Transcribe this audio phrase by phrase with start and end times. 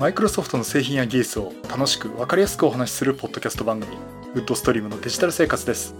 [0.00, 3.98] マイクロソフトの製品や技術を楽しく分かりやすくお話しするポッドキャスト番組
[4.32, 5.94] ウッドストリームのデジタル生活です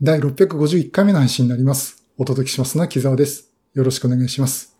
[0.00, 2.06] 第651回目の配信になります。
[2.16, 3.50] お届けしますのは木沢です。
[3.74, 4.76] よろしくお願いします。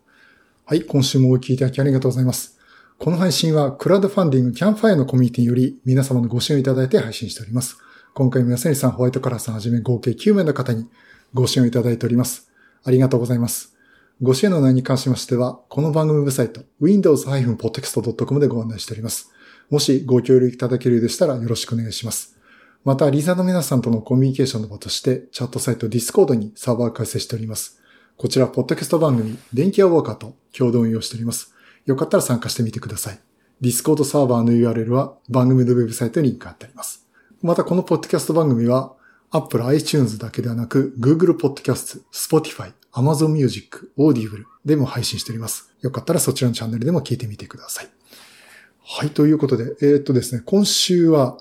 [0.64, 2.58] はい、今週もお聞きいただきありがとうございます。
[2.98, 7.76] この配信はクラウドファンディングキャンファイアのコミュニティより皆様のご支援をいただいて配信しております。
[8.14, 10.88] 今回も安成さん、ホワイトカラーさんはじめ合計9名の方に
[11.34, 12.50] ご支援をいただいております。
[12.82, 13.75] ありがとうございます。
[14.23, 19.30] ご支援の内容に関しましては、この番組ウェブサイト、windows-podcast.com でご案内しております。
[19.69, 22.34] もしご協力いただけるようでしたらよろしくお願いします。
[22.83, 27.79] また、リザーの皆さんとのコミュニケーションの場として、チャットサイト Discord にサーバーを開設しております。
[28.16, 31.53] こちら、ポッドキャスト番組、電気屋ウォーカーと共同運用しております。
[31.84, 33.20] よかったら参加してみてください。
[33.61, 37.06] Discord サーバーの URL は番組のウェブサイトにリンク貼ってあります。
[37.42, 38.95] また、このポッドキャスト番組は、
[39.30, 45.70] Apple iTunes だけではなく、Google Podcast、Spotify、Amazon Music、Audible でも配信しております。
[45.82, 47.89] よかったらそちらのチャンネルでも聞いてみてください。
[48.83, 51.39] はい、ということで、えーっとですね、今週は、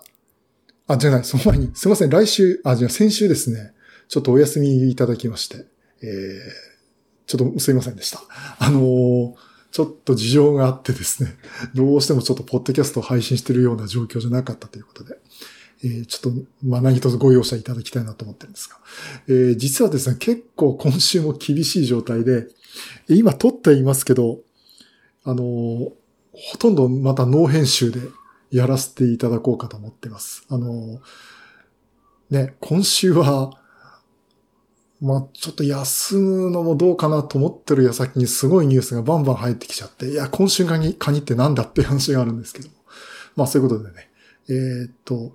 [0.88, 3.74] あ、じゃない、その前に、すいません、来週、あ、じゃあ先週ですね、
[4.08, 5.66] ちょっとお休みいただきまして、
[6.02, 8.22] えー、ちょっとすいませんでした。
[8.60, 9.34] あのー
[9.76, 11.36] ちょっと事情があってですね、
[11.74, 15.18] どうしてもちょっとポッドキャストを配信してるような状況じゃなかったということで、
[15.84, 18.78] えーちょっと、まあ、何卒ご容赦いただきたいなと思ってるんですが、
[19.28, 22.48] えー実はですね、結構今週も厳しい状態で、
[23.08, 24.40] 今撮っていますけど、
[25.24, 25.92] あのー
[26.38, 28.02] ほとんどまたノー編集で
[28.52, 30.46] やらせていただこうかと思ってます。
[30.50, 31.00] あのー
[32.30, 33.62] ね、今週は、
[35.00, 42.76] まあ、ちょっと休むのもどうかなと思ってる矢先にすごいニュースがバンバン入ってきちゃって、いや、今週カニ、カニってなんだっていう話があるんですけども。
[43.36, 44.10] まあ、そういうことでね、
[44.50, 45.34] えーっと、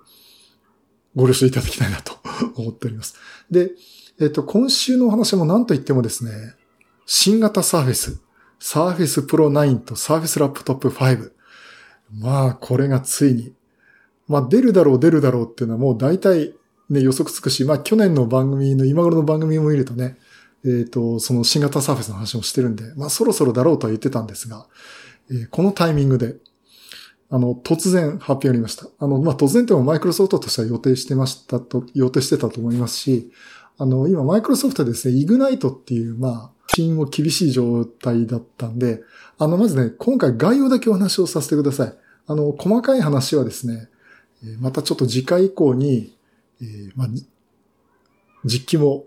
[1.15, 2.15] ご了承いただきたいなと
[2.57, 3.15] 思っております。
[3.51, 3.73] で、
[4.21, 6.55] えっと、今週のお話も何と言ってもですね、
[7.07, 11.33] 新型 Surface、Surface Pro 9と Surface Laptop 5。
[12.19, 13.53] まあ、これがついに、
[14.29, 16.55] まあ、出るだろう出るだろうっていうのはもう大体
[16.91, 20.17] ね、予測つくし、まあ去年の番組の今頃の番組も見るとね、
[20.65, 24.67] えっ、と、その新型サーフェスの話もしてるんで、まあそろそろだろうとは言ってたんですが、
[25.31, 26.35] えーこのタイミングで、
[27.31, 28.87] あの、突然発表ありました。
[28.99, 33.31] あの、まあ突然でもマイクロソフトとしては予定してましたと、予定してたと思いますし、
[33.79, 39.03] あの、今マイクロソフトですね、イグナイトっていう、まあ、チームも厳しい状態だったんで、
[39.39, 41.95] あの、まずね、今回概要だけお話をさせてください。
[42.27, 43.89] あの、細かい話はですね、
[44.59, 46.17] またちょっと次回以降に、
[46.61, 47.09] えーまあ、
[48.45, 49.07] 実機も、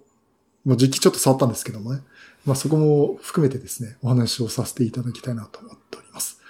[0.66, 2.02] もう実機ちょっと触ったんですけどもね。
[2.46, 6.42] まあそこも含めてですね、お話をさせていただきたいなと思っております。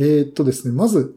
[0.00, 1.14] えーっとですね、まず、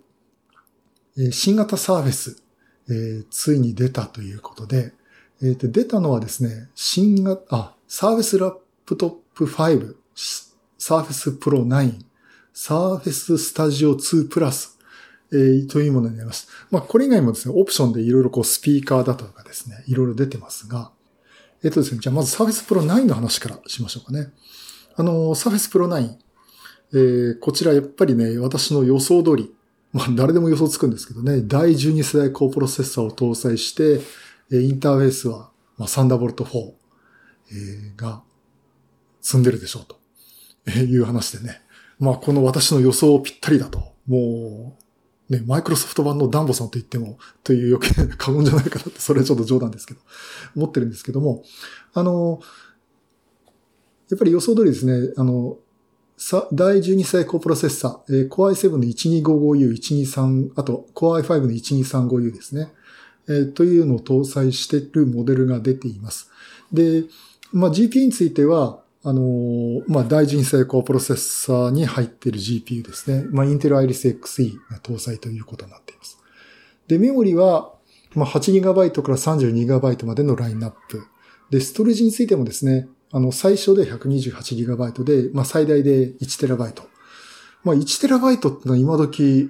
[1.18, 2.44] え新型サーフェス、
[2.90, 4.94] えーついに出たということで、
[5.42, 8.56] えーと出たのはですね、新型、あ、サーフェスラッ
[8.86, 9.96] プトップ5、
[10.78, 11.94] サーフェスプロ9、
[12.54, 14.78] サーフェススタジオ2プラス、
[15.32, 16.50] えーというものになります。
[16.70, 20.92] まあ、これ以外もですね、オプションでいろいろこうスピーカーだとかですね、いろいろ出てますが、
[21.64, 24.34] えっ、とですね、じゃあまず Surface Pro 9の話からしましょうかね。
[24.98, 26.18] あの、Surface Pro 9、
[26.94, 29.54] えーこちらやっぱりね、私の予想通り、
[29.92, 34.02] まあ、誰でも予想つくんですけどね、第12世代高プロセッサーを搭載して、
[34.52, 36.74] えインターフェースは、まあ、サンダーボルト4、
[37.52, 38.24] えーが
[39.22, 40.00] 積んでるでしょうと、
[40.68, 41.62] えいう話でね。
[42.00, 43.94] まあ、この私の予想ぴったりだと。
[44.08, 44.78] も
[45.30, 50.02] う、ね、マイクロソフト版のダンボさんと言っても、という余計な 過言じゃないかなって、それはちょっと冗談ですけど、
[50.56, 51.44] 思ってるんですけども、
[51.94, 52.42] あの、
[54.10, 55.58] やっぱり予想通りですね、あの、
[56.18, 62.72] さ第12世代高プロセッサー、えー Core i7 の 1255U、123、あと Core i5 の 1235U ですね、
[63.28, 66.30] えーというのを搭載しているモデルが出ています。
[66.72, 67.06] で、
[67.52, 73.26] まあ、GPU については、あのーまあ、第12世代高プロセッサーに入っている GPU ですね。
[73.30, 76.18] まあ、Intel Iris Xe が搭載ということになっています。
[76.88, 77.74] で、メモリは、
[78.16, 81.04] まあ、8GB から 32GB までのラインナップ。
[81.50, 86.58] で、ストレージについてもですね、あの、最小で 128GB で、まあ、最大で 1TB。
[87.64, 89.50] まあ、1TB ってのは今時、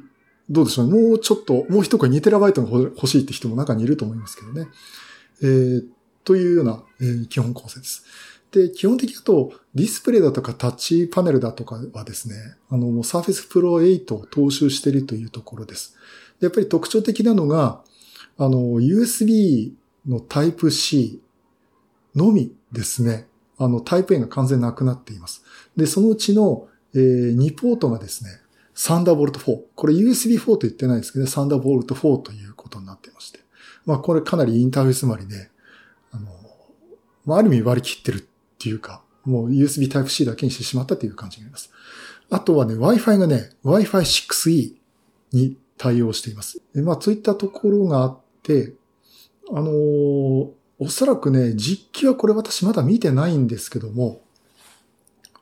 [0.50, 1.01] どうでしょうね。
[1.01, 4.68] もうちょっと、もう一声 2TB が欲しいって人も中にいると思いますけどね。
[5.42, 5.86] えー
[6.25, 8.06] というような、えー基本構成です。
[8.51, 12.36] で、基本的だと、ディスプレイだとかタッチパネルだとかはですね、
[12.69, 15.98] あの、Surface Pro 8を踏襲しているというところです。
[16.39, 17.81] やっぱり特徴的なのが、
[18.38, 19.74] あの、USB
[20.07, 21.19] の Type-C
[22.16, 23.27] のみですね。
[23.58, 25.44] あの、タイプ A が完全なくなっています。
[25.76, 28.30] で、そのうちの、えー2ポートがですね、
[28.76, 29.60] サンダーボルト4。
[29.76, 33.40] これ USB4 と言ってないですけど、ね、サンダーボルト4ということになってまして。
[33.86, 35.50] まあ、これかなりインターフェース周りで、
[36.12, 36.30] あの、
[37.26, 38.24] まあ、ある意味割り切ってるっ
[38.58, 41.72] ていうか、もう USB Type-C だけにしてしまったという感じになります。
[42.30, 44.74] あとはね、Wi-Fi がね、Wi-Fi 6E
[45.32, 46.62] に対応しています。
[46.76, 48.74] まあ、そういったところがあって、
[49.52, 54.22] あのー、おそらくね、実機はこれ私まだ見てないんですけども、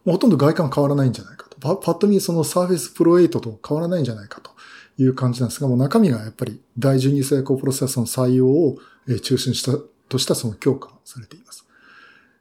[0.05, 1.57] ほとんど外観変わらないんじゃないかと。
[1.59, 4.51] パッと見その Surface Pro 8と変わらないんじゃないかと
[4.97, 8.77] いう感じなんですが、もう中身がやっぱり第12世高プロセッサーの採用を
[9.23, 9.73] 中心した
[10.09, 11.65] としたその強化されています。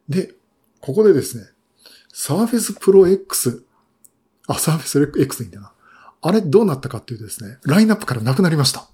[0.08, 0.34] で、
[0.80, 1.44] ここでですね、
[2.12, 3.64] Surface Pro X、
[4.48, 5.72] あ、Surface X でいいんだな。
[6.22, 8.88] あれどうなったかっていうとですね、ラインナップからなくなりました。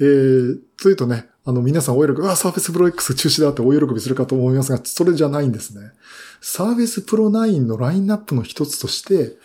[0.00, 5.92] えー、といとね、あの、皆さんお喜び、あ、サーフェスプロ X 中止だってお喜びするかと思いますが、それじゃないんですね。
[6.40, 9.36] サーフェスプロ9のラインナップの一つとして、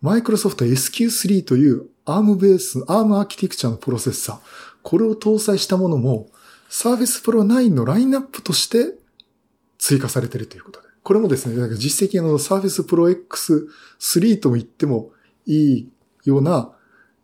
[0.00, 4.38] マイクロソフト SQ3 という ARM ベース、ARM アーキテクチャのプロセッサー、
[4.82, 6.28] これを搭載したものも、
[6.68, 8.94] サーフェスプロ9のラインナップとして
[9.78, 10.86] 追加されているということで。
[11.02, 15.10] これもですね、実績のサーフェスプロ X3 とも言っても
[15.46, 15.88] いい
[16.24, 16.72] ような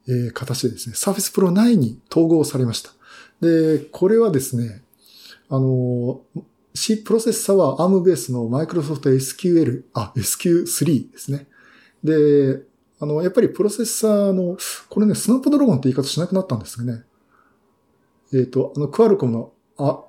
[0.08, 2.90] えー、形でですね、Surface Pro 9に統合されました。
[3.40, 4.82] で、これはですね、
[5.48, 6.22] あの、
[6.74, 11.46] C プロセッサは ARM ベースの Microsoft SQL、あ、SQ3 ですね。
[12.04, 12.62] で、
[12.98, 14.56] あの、やっぱりプロセッサーの、
[14.88, 17.02] これね、スナップドラゴンって言い方しなくなったんですがね。
[18.32, 20.04] えっ、ー、と、あの、クアルコムの、あ、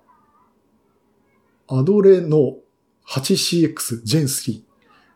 [1.67, 2.57] アドレの
[3.07, 4.61] 8CX Gen 3。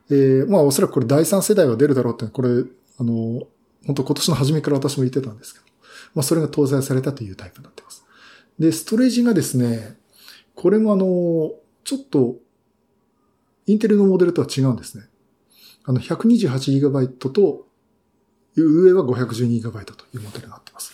[0.10, 3.48] えー、まあおそらくこれ第3世代は出るだろうって、これ、あの、
[3.86, 5.66] 本当今年の初めから私も言ってたんですけど、
[6.14, 8.06] まあそれが搭載されたというタイプになっています。
[8.60, 9.98] で、ストレージがですね、
[10.56, 11.52] これもあの、
[11.84, 12.36] ちょっと、
[13.66, 15.06] インテルのモデルとは違うんですね。
[15.86, 17.68] あの、128GB と、
[18.56, 20.94] 上は 512GB というモデルになっています。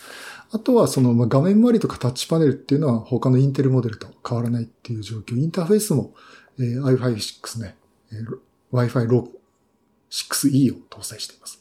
[0.50, 5.36] あとはその、ま画面周りとかタッチパネルっていうのは他のインテルモデルと変わらないっていう状況。
[5.36, 6.14] インターフェースも、
[6.58, 7.76] えー、Wi-Fi6 ね、
[8.12, 8.38] えー、
[8.72, 9.08] Wi-Fi
[10.10, 11.60] 6E を搭載しています。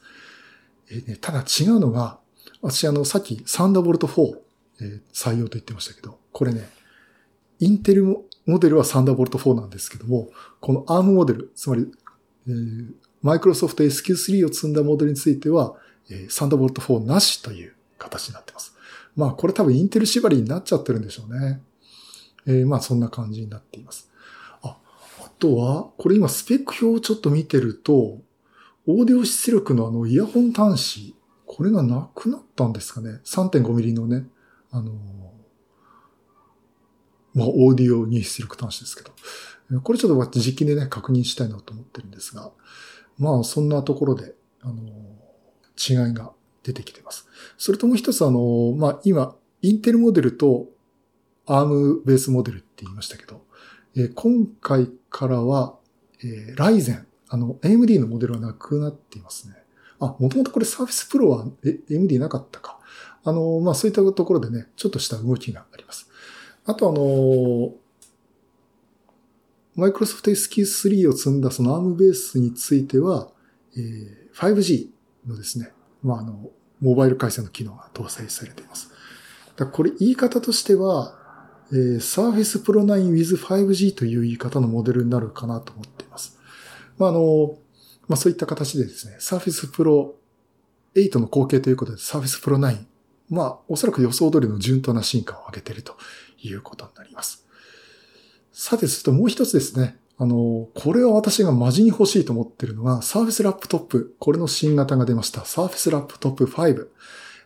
[0.89, 2.19] えーね、ただ違うのが、
[2.61, 4.37] 私あの、さっきサンダーボルト4、
[4.81, 6.67] えー、採用と言ってましたけど、これね、
[7.59, 8.05] インテル
[8.45, 11.91] モデルはサンダーボルト4なんですけども、この ARM モデル、つまり、
[12.47, 15.75] えー、マイクロソフト SQ3 を積んだモデルについては、
[16.09, 18.73] えー、サンダーボルト4なしという形になってます。
[19.15, 21.61] まあこれ多分インテル縛りになっちゃってるんでしょうね。
[22.45, 24.09] えー、まあそんな感じになっています。
[24.61, 24.77] あ、
[25.19, 28.19] あとは、これ今スペック表をちょっと見てると、
[28.89, 31.15] オーディオ出力のあのイヤホン端子、
[31.57, 34.27] これがなくなったんですかね？3.5ミリのね、
[34.69, 34.91] あの、
[37.33, 39.81] まあ、オーディオに出力端子ですけど。
[39.81, 42.51] これちょっと実機でね、確認したいなと思ってるんですが、
[43.17, 44.75] まあ、そんなところで、あの、
[45.77, 46.31] 違いが
[46.61, 47.27] 出てきてます。
[47.57, 50.67] それともう一つあの、まあ、今、インテルモデルと
[51.47, 53.41] ARM ベースモデルって言いましたけど、
[53.95, 55.75] えー、今回からは、
[56.23, 59.55] えー、ライゼンあの、AMD のモデルはなくなっていますね。
[59.99, 61.45] あ、もともとこれ Surface Pro は
[61.89, 62.79] MD なかったか。
[63.23, 66.09] あの、まあ、そういったところでね、ちょっとした動きがあります。
[66.65, 67.73] あとあの、
[69.77, 73.29] Microsoft SQ3 を積んだその ARM ベースについては、
[73.75, 74.89] えー、5G
[75.27, 75.71] のですね、
[76.01, 76.49] まあ、あの、
[76.81, 78.91] モバイル回線の機能が搭載されています。
[79.55, 81.15] だこれ言い方としては、
[81.71, 86.39] えー、Surface Pro 9 with 5G という言い方のモデルになるかなと思っています。
[86.97, 87.57] まあ、あの、
[88.07, 90.11] まあ、そういった形でですね、Surface Pro
[90.95, 92.85] 8の後継ということで Surface Pro 9、
[93.29, 95.97] まあ、おそらく予想通りの順当な進化を上げていると
[96.41, 97.45] いうことになります。
[98.51, 99.97] さて、するともう一つですね。
[100.17, 104.07] あの、これは私がマジに欲しいと思っているのが、Surface Laptop。
[104.17, 105.41] これの新型が出ました。
[105.41, 106.87] Surface Laptop 5。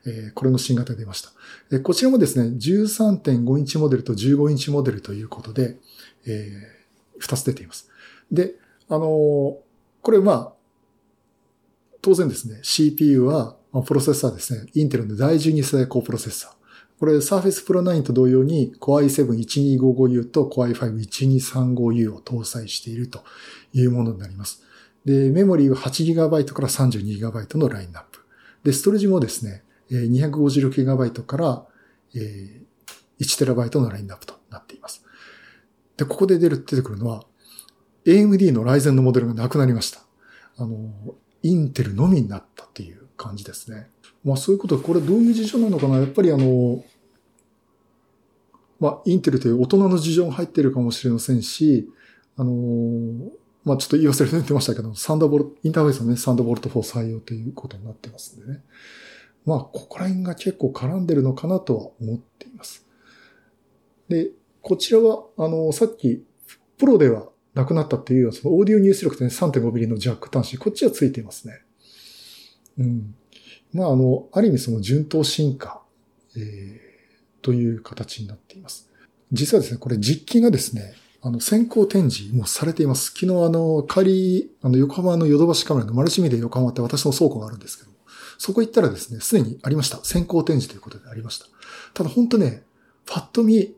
[0.05, 1.31] え、これの新型が出ました。
[1.71, 5.77] え、こちらもですね、13.5インチモデルと15インチモデルということで、
[6.25, 7.89] えー、2つ出ています。
[8.31, 8.55] で、
[8.87, 9.57] あの、
[10.01, 10.53] これまあ、
[12.01, 13.55] 当然ですね、CPU は、
[13.85, 16.51] プロセッサーですね、インテルの第12世代高プロセッサー。
[16.99, 23.23] これ Surface Pro 9と同様に Core i7-1255U と Core i5-1235U を搭載していると
[23.73, 24.63] いうものになります。
[25.03, 28.19] で、メモリーは 8GB から 32GB のラインナップ。
[28.63, 31.65] で、ストレージもですね、256GB から
[32.13, 35.03] 1TB のラインナップとなっています。
[35.97, 37.23] で、ここで出る、出てくるのは
[38.05, 40.01] AMD のライゼンのモデルがなくなりました。
[40.57, 40.91] あの、
[41.43, 43.89] インテルのみになったっていう感じですね。
[44.23, 46.83] まあそういうこと、これどういう事情なのかなやっぱりあの、
[48.79, 51.89] まあインテルという大人の事情が入っているかもしれませんし、
[52.37, 53.31] あの、
[53.63, 58.63] まあちょっと言い忘れてましたけど、サンダーボルト、インターフェースのね、サンダーボルト4採用ということになってますんでね。
[59.45, 62.85] まあ、ここら辺が結構絡んでるのかなとは思っています。
[64.07, 64.29] で、
[64.61, 66.23] こちらは、あの、さっき、
[66.77, 71.61] プロではなくなったっていう、そのオーディオ入出力ってね、3.5mm のジャック端子、こっちはついていますね。
[72.79, 73.15] うん。
[73.73, 75.81] まあ、あの、ある意味その順当進化、
[76.35, 78.89] えー、という形になっています。
[79.31, 83.11] 実はですね、これ実機がですね、あの、先行展示もされています。
[83.11, 87.91] 昨日あの、仮、あの、横浜のヨドバシカメラのマルチミデ横浜って私の倉庫があるんですけど、
[88.37, 89.99] そこ行ったらですね、すでにありました。
[90.03, 91.45] 先行展示ということでありました。
[91.93, 92.63] ただ本当ね、
[93.05, 93.75] パッと見、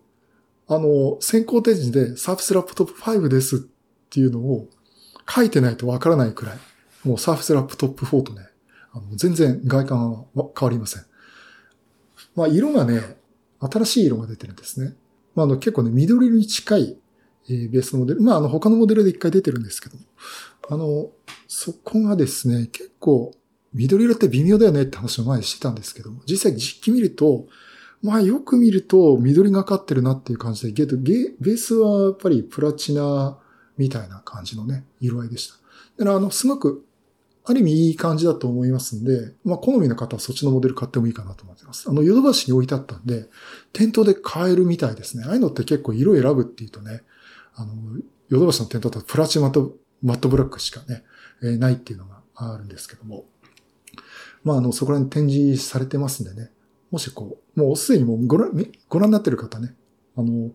[0.68, 3.60] あの、先行展示で Surface Laptop 5ですっ
[4.10, 4.68] ていうのを
[5.30, 6.58] 書いてないとわからないくらい、
[7.08, 8.48] もう Surface Laptop 4とね、
[8.92, 11.04] あの全然外観は変わりません。
[12.36, 13.18] まあ、色がね、
[13.60, 14.96] 新しい色が出てるんですね。
[15.36, 16.98] まあ、あの、結構ね、緑色に近い、
[17.50, 18.22] えー、ベースのモデル。
[18.22, 19.98] まあ、あの、他のモデルで一回出てるんですけど。
[20.70, 21.12] あの、
[21.48, 23.34] そこがですね、結構、
[23.74, 27.48] 緑色って微妙だよねって話を前にしてたんですけども、実際実機見ると、
[28.04, 33.40] まあよく見ると緑がかってるなっていう感じで、ゲートゲベースはやっぱりプラチナ
[33.78, 35.56] みたいな感じのね、色合いでした。
[35.98, 36.86] だからあの、すごく、
[37.46, 41.90] ある意味いい感じだと思いますんで、まあ好みの方はそっちのモデル買ってもいいかなと思ってます。
[41.90, 43.30] あの、ヨドバシに置いてあったんで、
[43.72, 45.24] 店頭で買えるみたいですね。
[45.26, 47.04] ああいうのって結構色選ぶっていうとね、
[47.56, 47.74] あの、
[48.30, 51.04] ヨドバシの店頭だとプラチナとマットブラックしかね、
[51.42, 53.26] えー、ないっていうのがあるんですけども。
[54.44, 56.52] まあ、あの、そこら辺展示されてますんでね。
[56.94, 58.52] もしこう、もうすでにもうご覧、
[58.88, 59.74] ご覧になってる方ね、
[60.16, 60.52] あの、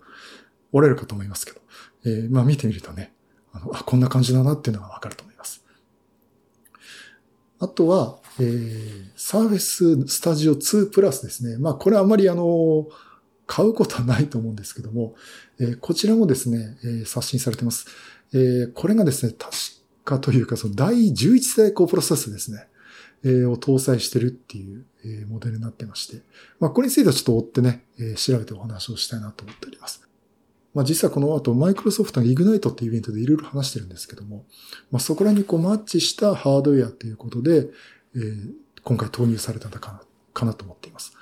[0.70, 1.60] おられるかと思いますけど、
[2.06, 3.12] えー、まあ見てみるとね、
[3.52, 5.64] あの、あ、こんな感じだなっていうのがわかると思います。
[7.58, 11.58] あとは、えー、サーフェススタジオ2プラスですね。
[11.58, 12.86] まあこれあんまりあの、
[13.48, 15.16] 買うことはないと思うんですけども、
[15.58, 17.86] えー、こちらもですね、えー、刷新されてます。
[18.32, 19.52] えー、これがですね、確
[20.04, 22.68] かというか、その第11世代高プロセスですね。
[23.24, 24.84] えを搭載してるっていう、
[25.28, 26.22] モデルになってまして、
[26.60, 27.84] まあ、これについてはちょっと追ってね、
[28.16, 30.08] 調べてお話をしたいなと思っております。
[30.74, 34.44] まあ、実はこの後、マイクロソフトの Ignite っていうイベントでいろいろ話してるんですけども、
[34.90, 37.68] まあ、そこらにこうマッチしたハードウェアということで、
[38.14, 38.52] えー、
[38.84, 40.02] 今回投入されたかな、
[40.34, 41.12] かなと思っています。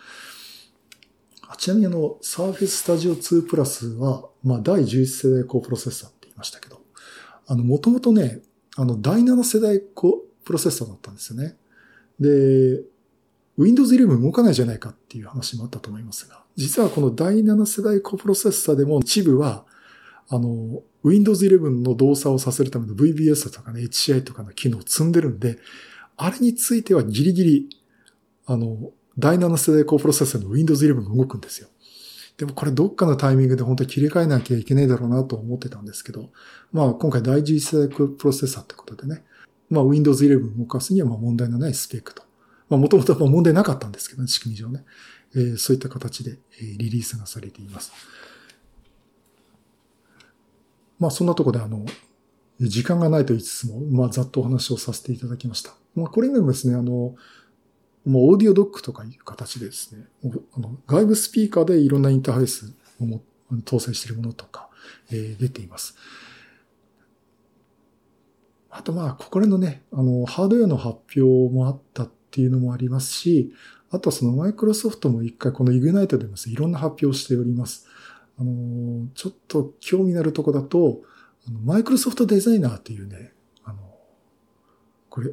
[1.59, 6.81] ちなみにあの、Surface Studio 2 Plus は、まあ、第11世代高プロセッサーって言いましたけど、
[7.47, 8.41] あの、もともとね、
[8.77, 11.57] あの、第7世代高プロセッサーだったんですよね。
[12.21, 12.83] で、
[13.59, 19.65] Windows 11動かないじゃないかっていう話もあったと思いますが、実はこの第7世代コプロセッサーでも一部は、
[20.29, 25.59] あの、Windows 11の動作をさせるための VBS とかね、HCI とかの機能を積んでるんで、
[26.17, 27.69] あれについてはギリギリ、
[28.47, 31.69] あの、第7世代コプロセッサーの Windows 11が動くんですよ。
[32.37, 36.31] でもこれどっかのタイミングで本当に切り替えなきゃいけないだろうなと思ってたんですけど、
[36.71, 39.25] まあ今回第11世代プロセッサーってことでね、
[39.71, 42.23] まあ Windows 11動かすにはまあ問題のないスペックと。
[42.69, 44.85] まあもともと問題なかったんですけどね、仕組み上ね。
[45.35, 47.93] えー、そういった形で、えー、リリースがされています。
[50.99, 51.85] まあそんなところであの、
[52.61, 55.73] 時間がないと言いつつも、まあざっとお話をさせていただきました。
[55.95, 57.15] まあこれにもですね、あの、
[58.05, 60.07] もうオーディオドックとかいう形でですね、
[60.55, 63.21] あの外部スピーカーでいろんなインターフェースを
[63.65, 64.71] 搭載しているものとか、
[65.11, 65.97] えー、出ています。
[68.79, 73.55] あとまあ、ここら辺のね、あの、ハードウェアの発表もあったっていうのもありますし、
[73.91, 77.87] あとそのマイクロソフトも一回この Ignite でもいろんな発表をしております。
[78.39, 81.01] あの、ちょっと興味のあるとこだと、
[81.65, 83.33] マイクロソフトデザイナーっていうね、
[83.65, 83.79] あの、
[85.09, 85.31] これ、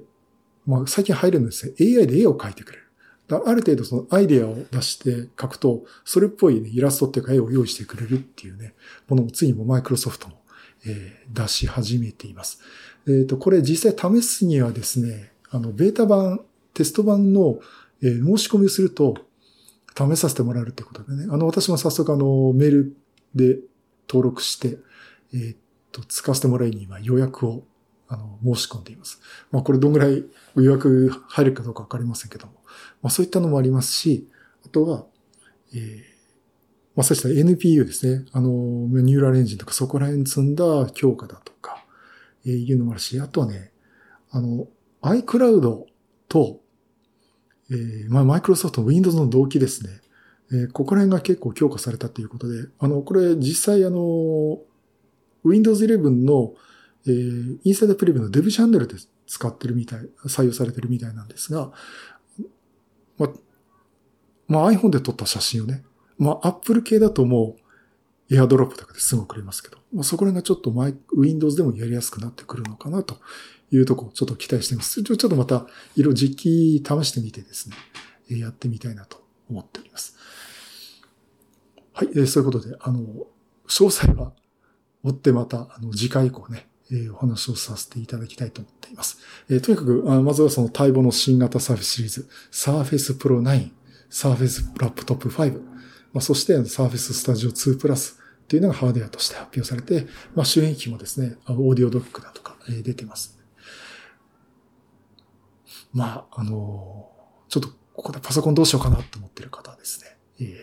[0.66, 1.74] まあ最近入るんですよ。
[1.80, 2.84] AI で絵を描いてくれる。
[3.30, 8.74] ある程度そのアイデアを出して書くと、それっぽい、ね、イラストっていうか絵を用意してくれるっていうね、
[9.10, 10.36] ものをついにもマイクロソフトも、
[10.86, 12.62] えー、出し始めています。
[13.08, 16.42] えっ、ー、と、これ実際試すにはですね、あの、ベータ版、
[16.74, 17.60] テスト版の、
[18.02, 19.16] えー、申し込みをすると、
[19.96, 21.28] 試させてもらえるってことでね。
[21.30, 22.98] あの、私も早速あの、メール
[23.36, 23.60] で
[24.10, 24.78] 登録して、
[25.34, 25.58] えー、っ
[25.92, 27.64] と、使わせてもらいに今予約を、
[28.08, 29.22] あの、申し込んでいます。
[29.52, 30.24] まあ、これどんぐらい
[30.56, 32.54] 予約入るかどうかわかりませんけども。
[33.02, 34.28] まあ、そういったのもありますし、
[34.66, 35.06] あとは、
[35.74, 36.02] えー、
[36.96, 38.26] まあ、そうした NPU ですね。
[38.32, 41.83] あの、ニューラルエンジンとかそこら辺積んだ強化だとか、
[42.52, 43.72] いうのもあるし、あとはね、
[44.32, 44.68] あの、
[45.02, 45.86] iCloud
[46.28, 46.60] と、
[47.70, 50.02] えー、まあ、マイクロソフトの Windows の同期ですね。
[50.52, 54.60] えー、ここら辺が結構強化されたということで、あの、これ実際あの、
[55.44, 56.54] Windows 11の、
[57.06, 58.96] えー、インサイドプレビューの Dev チャンネルで
[59.28, 61.72] 使ってるみたい、採用されてるみたいなんですが、
[63.18, 63.30] まあ、
[64.48, 65.84] まあ iPhone で撮った写真をね、
[66.18, 67.56] まあ Apple 系だとも
[68.30, 73.18] うエアドロップとかですぐ送れますけど、まあ、そこら辺がちょっとマイ Windows でもやりやすくなってくるのかなと
[73.72, 75.04] いうところちょっと期待しています。
[75.04, 77.76] ちょっとまた色実機試してみてですね、
[78.40, 80.16] やってみたいなと思っております。
[81.94, 83.00] はい、えー、そういうことで、あの、
[83.68, 84.34] 詳細は、
[85.04, 89.20] 追ってまた、あの、次回以降ね、えー、お話をさせていただきたいと思っています。
[89.50, 93.70] えー、とにかく、あまずはその待望の新型サーフェスシリーズ、Surface Pro 9、
[94.10, 95.62] Surface Laptop 5、
[96.14, 103.40] まあ、そして Surface Studio 2 Plus っていうのがハードウェアとして発表されて、まあ、周辺機もですね、オーディオドックだとか、え、出てます。
[105.94, 107.10] まあ、あの、
[107.48, 110.58] ちょっとここでパソコンどうしようかなと思ってる方はですね、えー、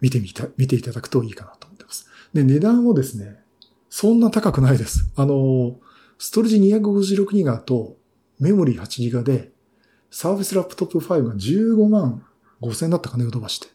[0.00, 2.06] 見てみた、見ていただくといいかなと思ってます。
[2.34, 3.38] で、値段もですね、
[3.88, 5.10] そんな高くないです。
[5.16, 5.76] あの、
[6.18, 7.96] ストレージ256ギガと
[8.38, 9.52] メモリー8ギガで、
[10.10, 12.24] サービスラップトップ5が15万
[12.60, 13.68] 5千だったかね、飛ばして。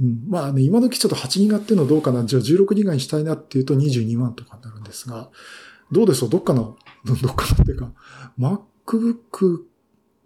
[0.00, 5.30] うん、まあね、今時ちょっと8ギガっていうのどうかな、じゃあ16ギガにしたいなっていうと22万とかになるんですが、
[5.90, 6.28] どうでしょう？
[6.28, 7.92] どっかの、 どっかのっていうか、
[8.38, 9.62] MacBook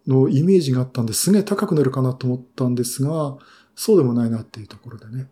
[0.06, 3.38] のイメージがあったんですげえ高くなるかなと思ったんですが、
[3.74, 5.30] そうでもないなっていうところでね。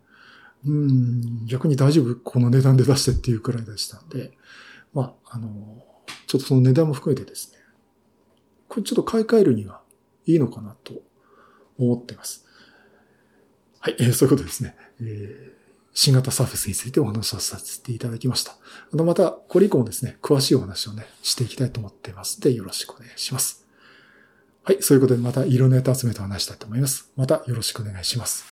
[0.65, 2.15] うん、逆に大丈夫？
[2.15, 4.37] この値段で出してっていうくらいでしたんで、
[4.93, 5.83] まあ、あの、
[6.27, 7.57] ちょっとその値段も含めてですね、
[8.67, 9.81] これちょっと買い替えるには
[10.25, 11.01] いいのかなと
[11.77, 12.45] 思ってます。
[13.81, 14.75] はい、えー、そういうことですね。
[15.01, 15.51] えー、
[15.93, 18.55] 新型サーフェスについてお話をさせていただきました。
[18.93, 23.65] あの、また、これ以降もですね、詳しいお話をね、していきたいと思っていますので、よろしくお願いします。
[24.63, 27.11] はい、そういうことでまた色ネタ集めて話したいと思います。
[27.15, 28.50] またよろしくお願いします。